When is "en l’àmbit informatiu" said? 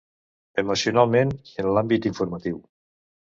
1.65-2.57